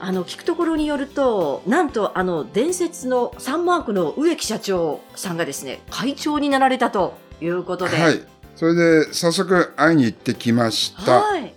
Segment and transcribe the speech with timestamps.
[0.00, 7.96] あの聞くところによると、なんとあの伝説のサンマークの植木社長さんがですね、会長になられたということで。
[7.96, 8.22] はい。
[8.56, 11.20] それで、早速会いに行ってきました。
[11.20, 11.54] はい。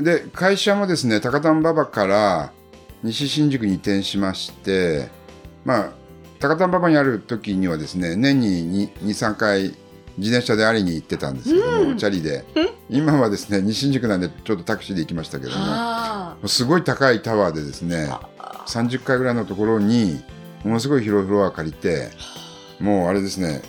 [0.00, 2.52] で、会社もですね、高田馬場から
[3.02, 5.08] 西新宿に移転しまして、
[5.64, 5.90] まあ、
[6.38, 9.74] 高田馬場にある時にはですね、年に2、3回
[10.18, 12.44] 自転車で会いに行ってたんですけども、うんチャリで。
[12.88, 18.64] 今はですね、西新宿なんでちょっとタクシーで行きましたけども、はすごい高いタワーでですね、あ。
[18.66, 20.22] 30階ぐらいのところに
[20.64, 22.10] ものすごい広いフロア借りて
[22.80, 23.62] もうあれですね、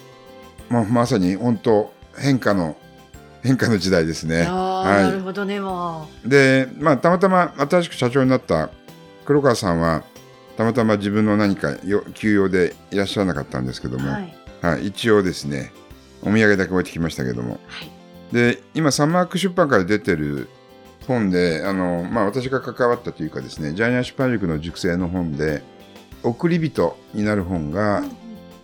[0.70, 2.76] まあ、まさに本当変化の
[3.44, 4.46] 変化の時代ですね。
[4.48, 8.70] あーなるはほどね、もい、で、まあ、たまたま新しく社長になった
[9.26, 10.04] 黒川さんは
[10.58, 14.00] たまたま自分の何かよ休養でいらっしゃらなかったんですけどう。
[14.00, 14.22] も、は
[14.62, 14.88] はいい。
[14.88, 15.72] 一応ですね
[16.24, 17.92] お土産だけ置いてきましたけどもはい。
[18.34, 20.50] で今サンマーク出版から出てる
[21.08, 25.64] 本であの、まあ、私が関わったというかですねジャイアン出版塾の熟成の本で
[26.24, 28.04] 「送り人」になる本が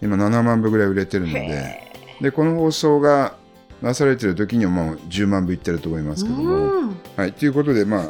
[0.01, 1.83] 今7万部ぐらい売れてるのでへ
[2.21, 3.35] でこの放送が
[3.81, 6.55] なされてる時にはもう10万部いってると思いますーけども。
[6.55, 8.09] うんはい、ということで、まあ、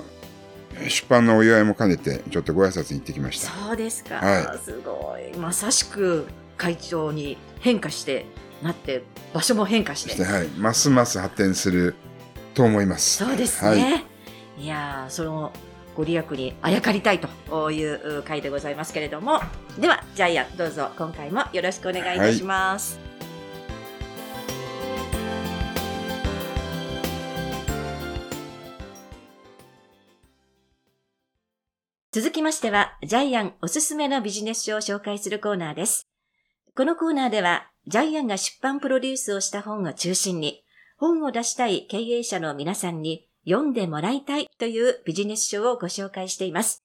[0.88, 3.50] 出版のお祝いも兼ねてちょっとご挨拶に行ってきました。
[3.50, 5.38] そうですか、はすごい。
[5.38, 8.26] まさしく会長に変化して、
[8.62, 9.04] なって、
[9.34, 10.04] 場所も変化し。
[10.04, 11.96] そしてて、はい、ますます発展する
[12.54, 13.18] と思います。
[13.18, 14.06] そうですはいね。
[14.58, 15.52] い、やーその
[15.96, 19.42] ご利益にあやかりたいという回でございますけれども、
[19.80, 23.00] ではジャイアンどうぞ今回もよろしくお願いいたします。
[32.12, 36.08] 続きましては、ジャイアンおすすめのビジネス書を紹介するコーナーです。
[36.76, 40.64] このコーナーでは、ジャイアンが出版プロデュースをした本を中心に、
[40.98, 46.84] 本を出したい経営者の皆さんに読んでもらいたいというビジネス書をご紹介しています。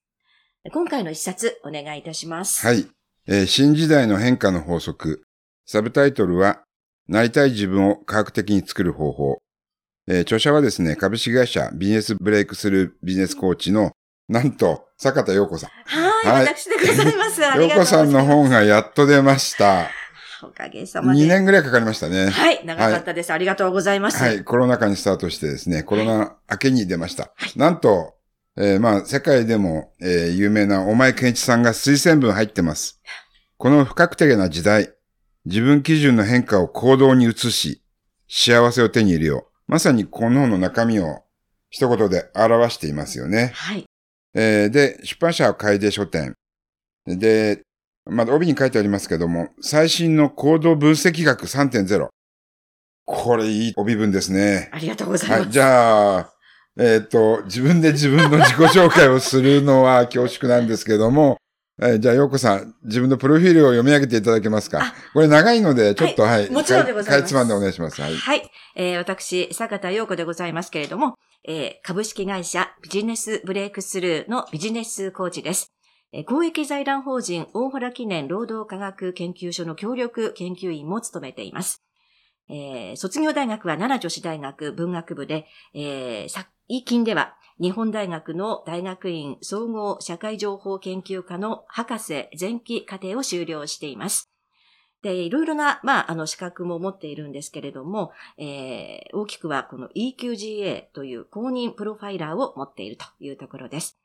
[0.72, 2.66] 今回の一冊お願いいたします。
[2.66, 2.86] はい、
[3.26, 5.24] えー新時代の変化の法則。
[5.66, 6.62] サブタイトルは、
[7.08, 9.38] なりたい自分を科学的に作る方法。
[10.08, 13.92] えー著者はですね、株式会社ビジネスブレイクスルービジネスコーチの、
[14.28, 15.70] なんと、坂田陽子さん。
[15.84, 17.40] はい、はい私でございます。
[17.40, 17.68] 陽。
[17.68, 19.90] 子さんの本がやっと出ました。
[20.42, 21.20] おかげさまで。
[21.22, 22.28] 2年ぐらいかかりましたね。
[22.28, 23.32] はい、長かったです。
[23.32, 24.22] ありがとうございます。
[24.22, 27.32] はい、コロナ禍にスタートしてですね、コロナ明けに出ました。
[27.56, 28.14] なんと、
[28.56, 33.00] えーまあ、世界でも、えー有名なお前健一さんが推薦文入ってます。
[33.56, 34.92] この不確定な時代、
[35.44, 37.82] 自分基準の変化を行動に移し、
[38.28, 39.72] 幸せを手に入れよう。
[39.72, 41.22] まさにこの本の中身を
[41.70, 43.52] 一言で表していますよね。
[43.54, 43.84] はい。
[44.34, 46.34] えーで、出版社は楓書店。
[47.06, 47.62] で、
[48.08, 52.08] まだ帯に書いてありますけども、最新の行動分析学3.0。
[53.04, 54.68] これいい帯文ですね。
[54.72, 55.40] ありがとうございます。
[55.42, 56.32] はい、じゃあ、
[56.78, 61.38] えっ、と、自分で自分の自己紹介をするのは 恐縮なんですけども、
[61.80, 64.80] えーじゃあ、ようこさん、自分のプロフィールを読み上げていただけますか？
[64.82, 66.50] あこれ長いので、ちょっと、はい。
[66.50, 68.00] もちろんでございますかいつまんでお願いします。
[68.02, 68.16] はい。
[68.16, 68.50] はい。
[68.76, 71.14] えー私、坂田陽子でございますけれども、
[71.46, 75.68] えー株式会社ビジネスブレイクスルーのビジネスコーチです。
[76.26, 81.84] 公益財団法人大原記念労働科学研究所の協力研究員も務めています。
[82.48, 86.46] えー卒業大学は奈良女子大学文学部で、えー、最
[86.84, 94.30] 近では日本大学の大学院総合社会情報研究科の博士前期課程を修了しています。
[95.02, 104.00] で、いろいろな、まあ、あの、資格も持っているんですけれども、えー大きくはこの EQGA という公認プロファイラーを持っているというところです。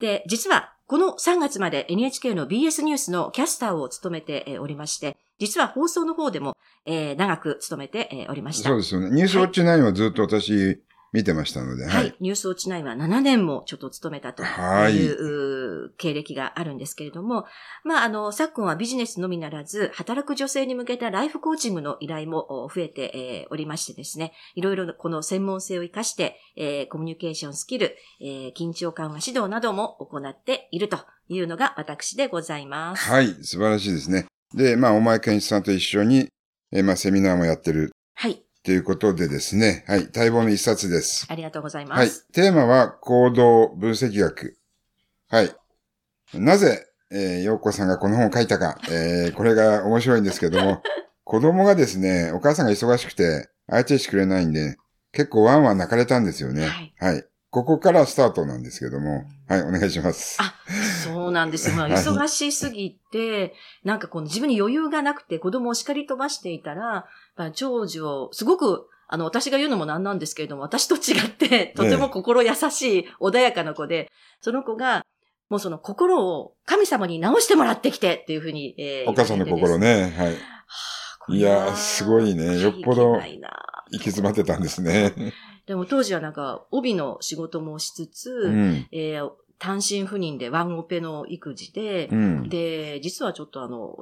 [0.00, 8.70] で、実は、この3月まで NHK の BS ニュースのキャスターを務めておりまして、実は放送の方でも、えー長く務めておりました。
[8.70, 9.10] そうですよね。
[9.10, 12.14] ニュースウォッチ9はずっと私見てましたので、ははいい。。
[12.20, 17.46] ニュースウォッチ9は7年もちょっと務めたとはいいうう経歴があるんですけれども、
[17.84, 30.98] まあ、あの、昨今はビジネスのみならず、働く女性に向けたライフコーチングの依頼もお増えて、えーおりましてですね、いろいろこの専門性を活かして、えーコミュニケーションスキル、えー緊張緩和指導なども行っていると
[31.28, 33.10] いうのが私でございます。
[33.10, 33.28] はい。
[33.42, 34.26] 素晴らしいですね。
[34.54, 36.28] で、まあ、お前健一さんと一緒に、
[36.72, 38.42] えーまあ、セミナーもやってるはい。
[38.62, 39.84] ということでですね。
[39.86, 40.04] はい。
[40.04, 41.26] 待望の一冊です。
[41.28, 42.26] ありがとうございまはいす。。
[42.32, 44.58] テーマは行動分析学。
[45.28, 45.54] はい。
[46.34, 50.82] なぜえー、洋子さんがこの本を書いたか、えー、これが面白いんですけども、
[51.24, 54.76] 子供がですね、お母さんが忙しくて、相手してくれないんで、
[55.12, 56.66] 結構ワンワン泣かれたんですよね。
[56.66, 56.94] はい。
[56.98, 57.24] はい。
[57.50, 60.38] ここからスタートなんですけども、はい、お願いします。
[60.40, 60.54] あ、
[61.04, 61.74] そうなんですよ。
[61.74, 67.06] まあ、はい忙しすぎて、なんかこの自分に余裕がなくて子供を叱り飛ばしていたら、
[67.36, 74.08] まあ、長女、すごく、あの、私が言うのもなんなんですけれども、私と違って、 とても心優しい、穏やかな子で、
[74.40, 75.04] その子が、
[75.48, 79.78] もうその心を神様に直してもらってきてっていうふうに、えーお母さんの心。
[79.78, 80.26] ね、はい。
[80.28, 83.20] はあいやーすごいねよっぽど行
[83.92, 85.12] き詰まってたんですね。
[85.70, 88.88] でも当時はなんか、帯の仕事もしつつ、うん。
[88.90, 89.30] えー
[89.60, 92.48] 単身赴任でワンオペの育児で、うん。
[92.48, 93.94] で、実はちょっとあの、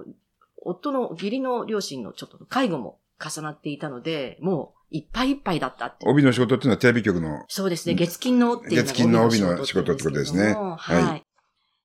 [0.63, 6.09] 夫の義理の両親のちょっと介護も重なっていたので、もういっぱいいっぱいだったって。
[6.09, 11.23] 帯の仕事っていうのはテレビ局の、そうですね、月金のっていうのが月金の帯の仕事ってことですね帯の仕事っていはい。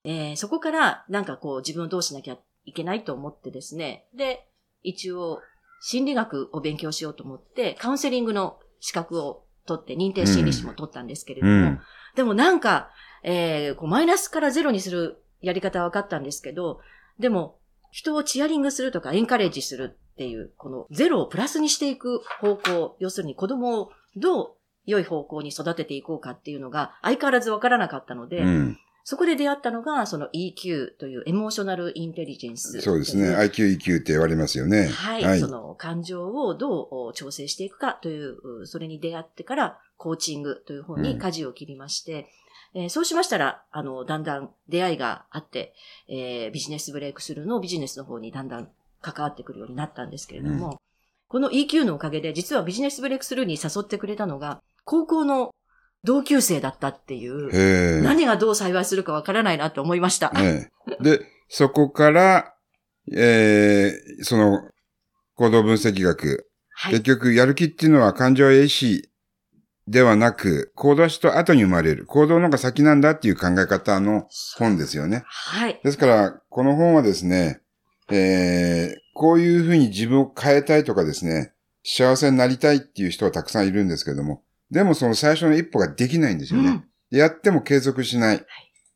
[0.05, 4.47] えーそこからなんかこう自分をどうしなきゃいけないと思ってですね、で、
[4.83, 5.41] 一応
[5.81, 11.79] 心理学を勉強しようと思って、カウンセリングの資格を取って認定心理師も取ったんですけれども、うん。
[12.15, 12.89] でもなんか、
[13.23, 16.79] えーこうマイナスからゼロにするやり方は分かったんですけど、
[17.19, 17.59] でも、
[17.91, 24.55] 人をチアリングするとかエンカレッジするっていう、このゼロをプラスにしていく方向、要するに子供をどう
[24.85, 28.77] 良い方向に育てていこうかっていうのが相変わらず分からなかったので、うん。
[29.03, 32.79] そこで出会ったのが、その EQ というエモーショナルインテリジェンス。
[32.81, 33.35] そうですね。
[33.35, 34.87] IQ、EQ って言われますよね。
[34.87, 42.27] はい、はいその感情をどう調整していくかという、それに出会ってから、コーチングという方に舵を切りまして、
[42.73, 45.75] えーそうしましたら、あの、だんだん出会いがあって、
[46.07, 48.69] えービジネスブレイクスルーのビジネスの方にだんだん
[49.01, 50.81] 関わってくるようになったんですけれども、
[51.27, 55.53] この EQ のおかげで、実はビジネスブレイクスルーに誘ってくれたのが、高校の
[56.03, 58.03] 同級生だったっていう。
[58.03, 60.31] 何がどう幸いするかわからないなと思いました。
[60.35, 60.69] え
[60.99, 61.03] え。
[61.03, 62.53] で、 そこから、
[63.11, 64.69] えー、その、
[65.35, 66.49] 行動分析学。
[66.75, 67.03] はい結。
[67.03, 69.09] 局、やる気っていうのは感情や意志
[69.87, 72.05] ではなく、行動した後に生まれる。
[72.05, 74.27] 行動の方が先なんだっていう考え方の
[74.57, 75.23] 本ですよね。
[75.25, 75.79] はい。
[75.83, 77.61] ですから、この本はですね、
[78.11, 81.53] えー、こういうふうに自分を変えたいとかですね、
[81.83, 86.69] 幸せになりたいっていう人はたくさんいるんですけども、でもその最初の一歩ができないんですよね。
[86.69, 88.43] うんやっても継続しない。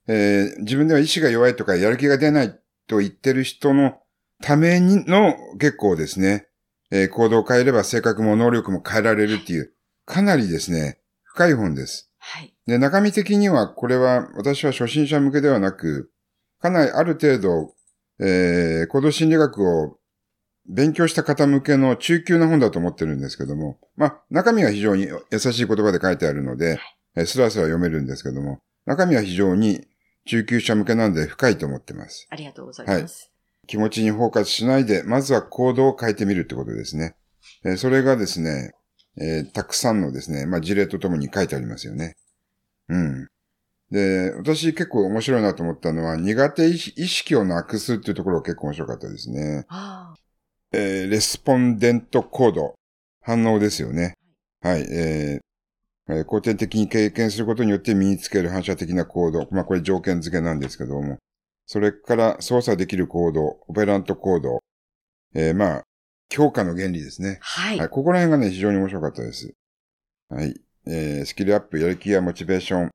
[0.07, 3.99] えー自分では意志が弱いとかやる気が出ないと言ってる人の
[4.41, 6.47] ためにの結構ですね、
[6.89, 9.71] えー行動を変えれば性格も能力も変えられるっていう、
[10.05, 12.11] かなりですね、深い本です。
[12.17, 12.55] はい。
[12.65, 16.11] で、中身的には、これは、私は初心者向けではなく、
[16.59, 17.75] かなりある程度、
[18.19, 19.99] えー、行動心理学を
[20.67, 26.79] 勉強した方向けの中級な本だと思ってるんですけども、まあ、中身は非常に優しい言葉で書いてあるので、
[27.15, 29.85] えースラスラ読めるんですけども、中身は非常に
[30.25, 32.27] 中級者向けなんで深いと思ってます。
[32.29, 33.31] ありがとうございます。
[33.65, 37.15] 気持ちにフォーカスしないで、まずは行動を変えてみるってことですね。
[37.65, 38.73] えーそれがですね、
[39.19, 42.17] えーたくさんのですね、まあ、事例とともに書いてありますよね。
[42.89, 43.27] うん。
[43.89, 49.65] で、私結構面白いなと思ったのは、苦手意識意識をなくすっていうところが結構面白かったですね。
[49.69, 50.13] あ
[50.73, 52.73] えーレスポンデントコード。
[53.21, 54.13] 反応ですよね。
[54.61, 54.81] はい。
[54.81, 59.47] えーえー後天的に経験することによって身につける反射的な行動。
[59.51, 61.17] まあ、これ条件付けなんですけども。
[61.65, 64.59] それから操作できる行動、オペラント行動。
[65.35, 65.83] えーまあ、
[66.29, 67.43] 強化の原理ですねあ。。
[67.43, 67.77] はい。
[67.79, 67.89] はい。
[67.89, 69.53] ここら辺がね、非常に面白かったです。
[70.29, 70.55] はい。
[70.85, 72.91] えースキルアップ、やる気やモチベーション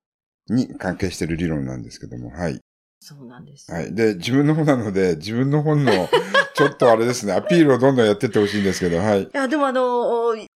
[0.49, 2.31] に関係している理論なんですけども。
[2.31, 2.59] はい。
[3.03, 3.73] そうなんです。
[3.73, 3.93] はい。
[3.93, 5.91] で、自分の本なので、自分の本の、
[6.55, 9.25] ちょっとあれですね、アピールをどんどんやってってほしいんですけど、はい。
[9.25, 10.49] いや、でもあの、お言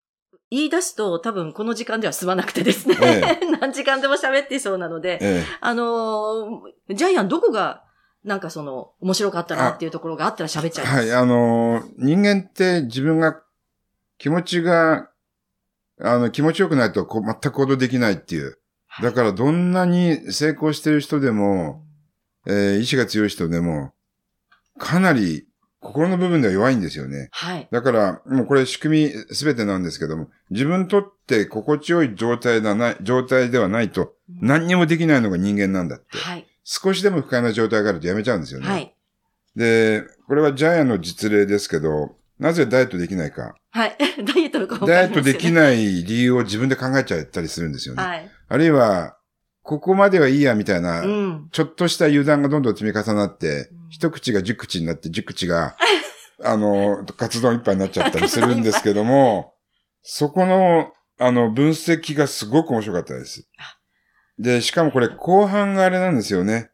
[0.49, 2.95] い出すと多分この時間では済まなくてですね。
[3.01, 7.83] え 何時間でも喋っていそうなので、えあの、ジャイアンどこが
[8.23, 10.97] なんかその面白かったなっていうところがあったら喋っちゃいます。
[10.99, 13.41] はい、あのー人間って自分が、
[14.19, 15.09] 気持ちが、
[15.99, 18.57] あの、気持ちよくないとこう全く行動できないっていう。
[19.01, 21.86] だからどんなに成功してる人でも、
[22.47, 23.93] えー意志が強い人でも、
[24.79, 25.47] かなり
[25.79, 27.29] 心の部分では弱いんですよね。
[27.31, 27.67] はい。
[27.71, 36.17] だから、もうこれ仕組みすべてなんですけども、自分にとって心地よい状態だな、状態ではないと、何にもできないのが人間なんだって。
[36.17, 36.47] はい。
[36.63, 38.67] 少しでも不快な状態があるとやめちゃうんですよね。
[38.67, 38.93] はい。
[39.55, 43.55] で、これはジャイアンの実例ですけど、なぜダイエットできないか。
[43.71, 43.97] はい。
[44.23, 45.51] ダイエットのかダイエットできい。
[45.51, 48.03] ない理由を自分で考えちゃったりするんですよね。
[48.03, 48.31] はい。
[48.49, 49.16] あるいは、
[49.67, 51.49] ここまではいいやみたいな、うん。
[51.51, 55.77] ちょっとした油断がどんどん積み重なって、うん一口が十口になって十口が、
[56.43, 59.53] あの、活動いっぱいになっちゃったりするんですけども、
[60.03, 63.47] そこの、あの、分析がすごく面白かったです。
[64.37, 66.69] で、しかもこれ後半があれなんですよね。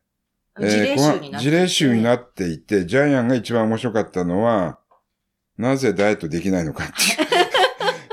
[0.59, 4.79] えー事例集になっていて事例集になっていて、ジャイアンが一番面白かったのは、
[5.57, 7.22] なぜダイエットできないのかっていう。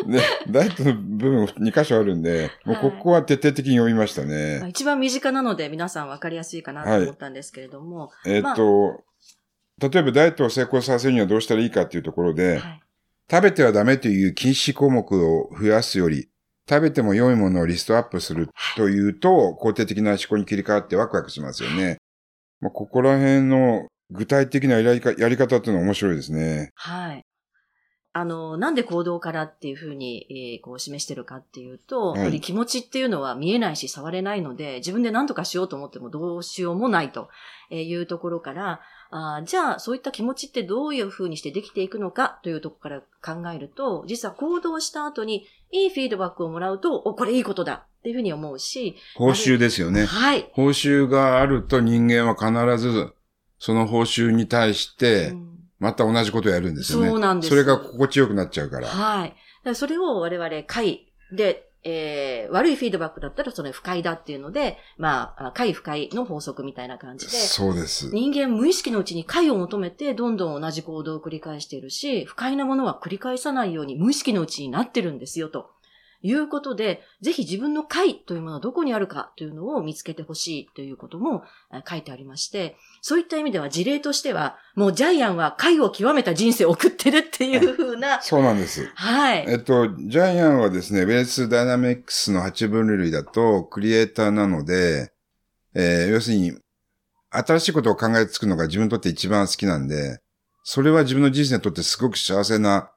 [0.06, 4.68] で、ダイエットの部分2箇所あるんで、もうここは徹底的に読みましたまあね。
[4.68, 9.02] 一番身近なので皆さん分かりやすいかなと思ったんですけれども、えーっと、
[9.88, 12.82] 例えばダイエットを成功させるにはどうしたらいいかっていうところで、はい
[13.30, 16.28] 食べてはダメという禁止項目を増やすより、
[16.68, 21.98] 食べても良いものをリストアップするというと、肯定的な思考に切り替わってワクワクしますよね。
[22.60, 26.72] まあ、ここら辺の具体的なやりかやり方っていうのは面白いですね。
[26.74, 27.24] はい。
[28.12, 37.28] あの、なんで行動からっていうふうに、えーこう示してるかっていうと、はいやっぱり気持ちっていうのは見えないし触れないので、自分で何とかしようと思ってもどうしようもないと
[37.70, 50.04] いうところから、あーじゃあそういった気持ちってどういうふうにしてできていくのかというところから考えると、実は行動した後にいいフィードバックをもらうと、お、これいいことだっていうふうに思うし、報酬ですよね。
[50.04, 50.48] はい。
[50.52, 53.12] 報酬があると人間は必ず、
[53.58, 57.08] その報酬に対してう、んまた同じことをやるんですよね。
[57.08, 58.86] そうなんですそれが心地よくなっちゃうから。
[58.86, 59.34] はい。
[59.74, 68.10] それを我々快で、えー悪いフィードバックだったらそれ不快だっていうので、まあ、あ快不快の法則みたいな感じで、そうです。
[68.12, 75.70] 人間無意識のうちに快を求めてどんどん同じ行動を繰り返しているし、不快なものは繰り返さないように無意識のうちになってるんですよと。
[76.22, 88.90] いうことで、ぜひ自分の快というものはどこにあるかというのを見つけてほしいということもえ書いてありまして、そういった意味では事例としては、もうジャイアンは快を極めた人生を送ってるっていうふうな、そうなんです。
[88.94, 89.44] はい。
[89.48, 95.12] えっと、ジャイアンはですね、ベースダイナミックスの8分類だと、クリエイターなので、
[95.74, 96.52] えー要するに、
[97.30, 100.20] 新しいことを考えつくのが自分にとって一番好きなんで、
[100.64, 102.90] それは自分の人生にとってすごく幸せな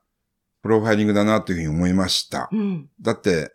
[0.64, 2.50] プロファイリングだなというふうに思いました。
[2.52, 2.90] うん。
[3.02, 3.54] だって、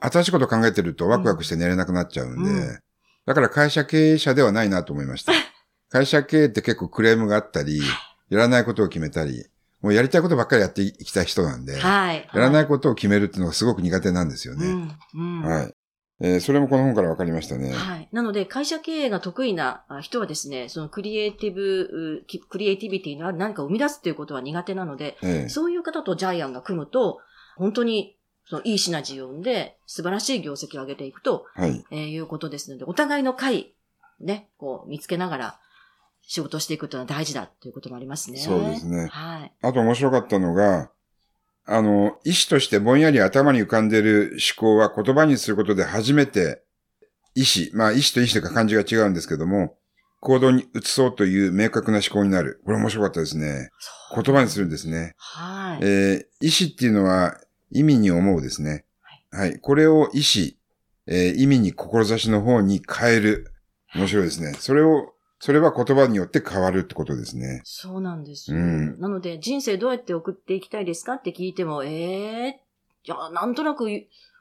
[0.00, 2.78] 新しいことを考えてるとワクワクして寝れなくなっちゃうんで、うん
[3.26, 5.32] だから会社経営者ではないなと思いました。
[5.88, 7.80] 会社経営って結構クレームがあったり、
[8.28, 9.46] やらないことを決めたり、
[9.80, 12.28] もうやりたいことばっかりやっていきたい人なんで、はい。。
[12.34, 14.66] やらないいことを決めるっていうのがすごく苦手なんですよね。
[14.66, 14.98] うん。
[15.14, 15.42] うん。
[15.42, 15.74] はい。
[16.20, 17.72] えーそれもこの本から分かりましたね。
[17.72, 18.08] はい。
[18.12, 27.20] なので、会社経営が得意なあ人はですね、そのクリエイティブ、クリエイティビティのある何かを生み出すということは苦手なので、ええそういう方とジャイアンが組むと、
[27.56, 28.16] 本当に
[28.46, 31.84] そのいいシナジーを生んで、素晴らしい業績を上げていくと、はい。
[31.90, 33.74] えーいうことですので、お互いの会、
[34.20, 35.60] ね、こう見つけながら
[36.22, 38.38] 仕事していくというのは大事だということもありますね。
[38.38, 39.52] そうですねはい。
[39.60, 40.90] あと面白かったのが、
[41.66, 46.62] あの、意思としてぼんやり頭に浮かんでいる思考は言葉にすることで初めて
[47.34, 49.76] 意思、まあ意思と意思とか漢字が違うんですけども、
[50.20, 52.60] 行動に移そうという明確な思考になる。
[52.64, 53.70] これ面白かったですね。
[54.14, 55.14] 言葉にするんですね。
[55.18, 55.78] はい。
[55.82, 57.38] えー意思っていうのは
[57.70, 58.84] 意味に思うですね。
[59.30, 59.58] はい。
[59.58, 60.52] これを意思、
[61.06, 63.50] えー意味に志の方に変える。
[63.94, 64.54] 面白いですね。
[64.58, 67.60] それを、それは言葉によって変わるってことですね。
[67.64, 68.58] そうなんですよ。
[68.58, 73.86] うんなので、人生どうやって送っていきたいですかって聞いても、ええー、じゃあ、なんとなく、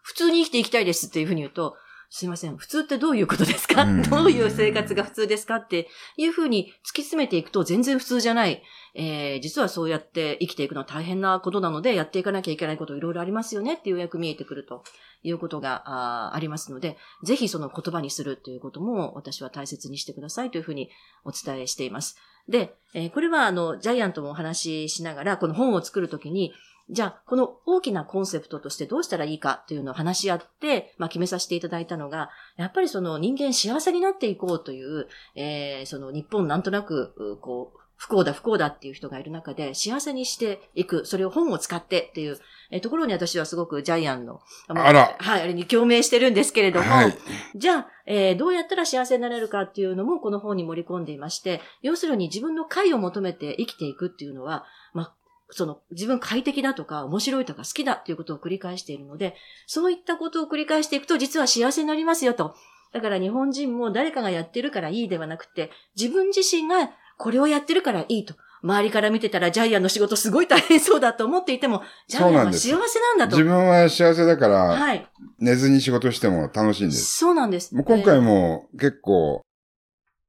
[0.02, 1.76] 普通に生きていきたいですっていうふうに言うと、
[2.16, 8.62] すいません、普通ってどういうことですか、うんどういう生活が普通ですかっていうふうに突き詰めていくと全然普通じゃない。
[8.94, 14.84] えー、実はそうやって生きていくのは大変なことなので、やっていかなきゃいけないこといろいろありますよねっていうようやく見えてくると
[15.24, 20.92] いうことがあーありますので、ぜひその言葉にするということも私は大切にしてくださいというふうに
[21.26, 22.16] お伝えしています。
[22.48, 26.54] で、えーこれはあの、ジャイアンともお話ししながら、この本を作るときに、
[26.90, 42.38] じゃあ、この大きなコンセプトとしてどうしたらいいかというのを話し合って、まあ決めさせていただいたのが、やっぱりその人間幸せになっていこうという、えーその日本なんとなく、うこう、不幸だ不幸だっていう人がいる中で幸せにしていく、それを本を使ってっていう、
[42.70, 47.18] えーところに私はすごくジャイアンの、まあらはい、あれに共鳴してるんですけれども、はい。
[47.56, 55.14] じゃあ、えーどうやったら幸せになれるかっていうのもこの本に盛り込んでいまして、要するに自分の快を求めて生きていくっていうのは、まあ、
[55.54, 59.36] その自分快適だとか面白いとか好きだっていうことを繰り返しているので、
[59.68, 62.56] そういったことを繰り返していくと実は幸せになりますよと。
[62.94, 68.36] だから日本人も誰かがやってるからいいではなくて、自分自身がこれをやってるからいいと。
[68.64, 73.36] 周りから見てたらジャイアンの仕事すごい大変そうだと思っていても、ジャイアンは幸せなんだと。
[73.36, 75.06] 自分は幸せだから、はい。
[75.38, 77.18] 寝ずに仕事しても楽しいんです。
[77.18, 77.76] そうなんです。
[77.76, 79.42] もう今回も結構、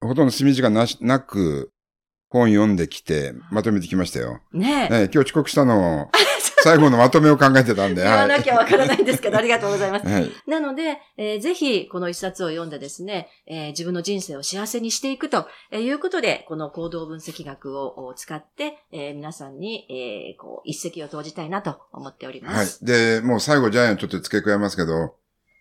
[0.00, 1.70] ほとんど睡眠時間なし、なく、
[2.34, 4.40] 本読んできて、まとめてきましたよ。
[4.52, 4.94] ねえ。
[4.94, 6.08] ええ今日遅刻したのを、
[6.64, 8.02] 最後のまとめを考えてたんで。
[8.02, 10.06] 言わなきゃわからないんですけど、 ありがとうございます。
[10.06, 10.30] はい。
[10.48, 22.84] なので、えーぜひ、この一冊を読んでですね、えー自分の人生を幸せにしていくとえーいうことで、この行動分析学をお使って、えー皆さんに、えーこう、一石を投じたいなと思っておりまはいす。。
[22.84, 25.14] で、もう最後ジャイアンちょっと付け加えますけど、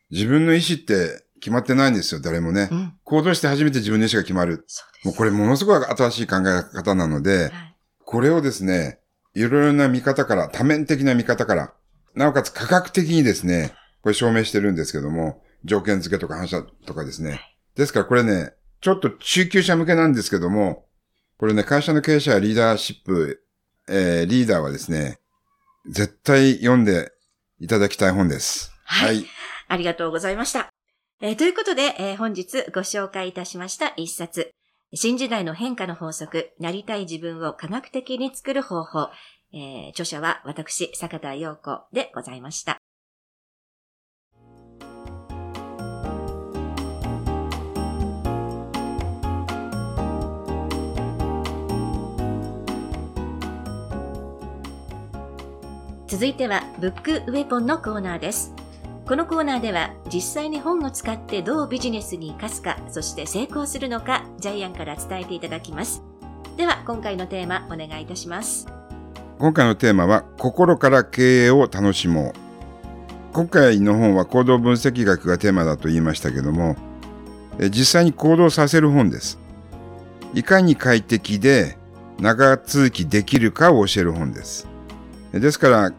[0.09, 2.69] 自分の意思って決まってないんですよ、誰もね。
[2.71, 2.93] うん。
[3.03, 4.65] 行動して初めて自分の意思が決まる。
[5.03, 7.75] もうこれものすごく新しい考え方なので、はい。
[8.05, 8.99] これをですね、
[9.33, 11.73] いろいろな見方から、多面的な見方から、
[12.15, 17.41] なおかつ科学的にですね、これ証明してるんですけども、条件付けとか反射とかですね。
[17.75, 20.85] ですからこれね、ちょっと中級者向けなんですけども、
[21.37, 23.43] これね、会社の経営者やリーダーシップ、
[23.89, 25.19] えー、リーダーはですね、
[25.89, 27.11] 絶対読んで
[27.59, 28.71] いただきたい本です。
[28.85, 29.25] はい
[29.67, 30.72] ありがとうございました。
[31.25, 34.51] えーということで、えー本日ご紹介いたしました一冊、
[34.93, 39.09] 新時代の変化の法則、なりたい自分を科学的に作る方法、
[39.53, 42.77] えー著者は私、坂田陽子でございました。
[56.05, 58.62] 続いては、ブックウェポンのコーナーです。
[59.05, 66.01] このコーナーでは実際に本を使ってどうビジネスに活かすか、そして成功するのか、ジャイアンから伝えていただきます。
[66.55, 68.65] では、今回のテーマ、お願いいたします。
[69.39, 72.33] 今回のテーマは、心から経営を楽しもう。
[73.33, 76.77] 今回の本は行動分析学がテーマだと言いましたけども、
[77.59, 79.37] 実際に行動させる本です。
[80.33, 81.77] いかに快適で
[82.21, 84.65] 長続きできるかを教える本です。
[85.33, 85.91] えですか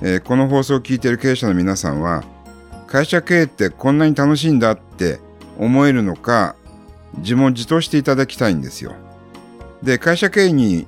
[0.00, 2.24] ら、この放送を聞いている経営者の皆さんは、
[2.92, 5.18] 会社経営ってこんなに楽しいんだって
[5.58, 6.56] 思えるのか、
[7.16, 8.92] 自問自答していただきたいんですよ。
[9.82, 10.86] で、会社経営に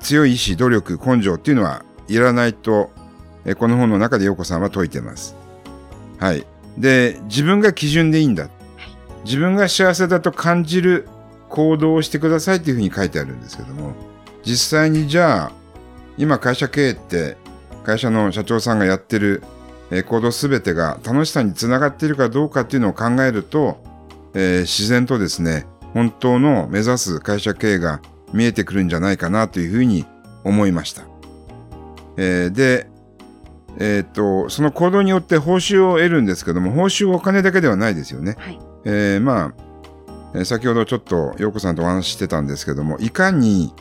[0.00, 2.90] 強い意志、努力、根性っていうのはいらないと、
[3.58, 5.36] この本の中で陽子さんは説いてます。
[6.18, 6.46] はい。
[6.78, 8.48] で、自分が基準でいいんだ。
[9.26, 11.06] 自分が幸せだと感じる
[11.50, 13.92] 行動をしてくださいっていうふうに書いてあるんですけども、
[14.42, 15.52] 実際にじゃあ、
[16.16, 17.36] 今会社経営って
[17.84, 19.42] 会社の社長さんがやってる
[19.90, 23.82] えー行動すべてが楽しさにつながっているかどうかっていうのを考えると、
[24.34, 28.00] えー自然とですね、本当の目指す会社経営が
[28.32, 30.04] 見えてくるんじゃないかなというふうに
[30.44, 31.02] 思いました。
[32.16, 32.88] えーで、
[33.78, 38.36] えーっと、その行動によって報酬を得るんですけども、報酬はお金だけではないですよね。
[38.38, 38.58] はい。
[38.84, 39.54] えーまあ、
[40.34, 43.74] えー先ほどちょっと陽子さんとお話ししてたんですけども、いかに、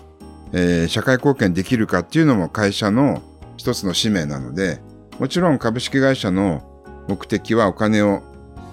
[0.51, 3.21] えー社会貢献できるかっていうのも会社の
[3.57, 4.81] 一つの使命なので、
[5.19, 6.61] もちろん株式会社の
[7.07, 8.21] 目的はお金を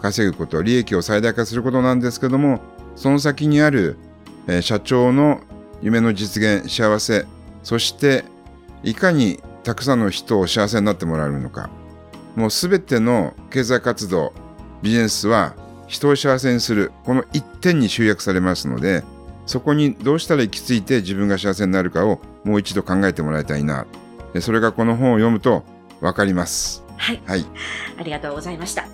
[0.01, 2.61] 稼ぐこと、利益を最大化することなんですけども、
[2.97, 3.97] その先にある、
[4.49, 5.41] え社長の
[5.81, 7.27] 夢の実現、幸せ、
[7.63, 8.25] そして
[8.83, 11.71] いかにたくさんの人を幸せになってもらえるのか。
[12.35, 14.33] もうすべての経済活動、
[14.83, 15.55] ビジネスは
[15.87, 19.05] 人を幸せにする、この一点に集約されますので、
[19.47, 23.87] そこにどうしたら行き着いて自分が幸せになるかをもう一度考えてもらいたいな。
[24.41, 25.63] それがこの本を読むと
[26.03, 26.83] わかります。
[26.99, 27.23] はい。
[27.27, 27.47] はい。
[27.99, 28.87] ありがとうございました。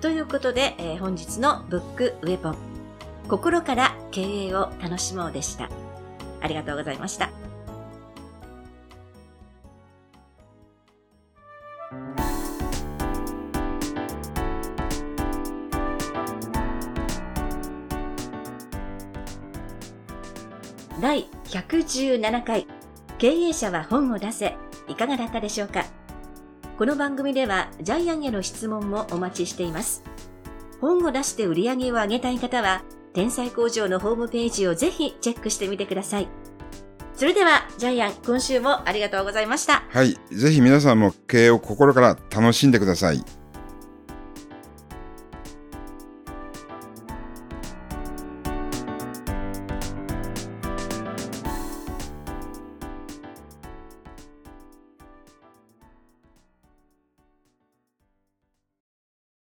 [0.00, 2.56] ということで、えー本日のブックウェポン、
[3.28, 5.68] 心から経営を楽しもうでした。
[6.40, 7.30] ありがとうございました。
[21.00, 22.66] 第117回
[23.18, 24.56] 経営者は本を出せ
[24.88, 25.84] いかがだったでしょうか？
[26.78, 30.04] この番組ではジャイアンへの質問もお待ちしています。
[30.80, 36.28] 本を出して売り上げを上げたい方は、天才工場のホームページをぜひチェックしてみてください。
[37.14, 39.82] それでは、ジャイアン、今週もありがとうございました。
[39.88, 40.16] はい。
[40.30, 43.24] ぜひ皆さんも経営を心から楽しんでください。